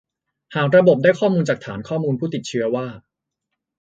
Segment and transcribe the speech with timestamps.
[0.55, 2.87] หากระบบได้ข้อมูลจากฐานข้อมูลผู้ติดเชื้อว่า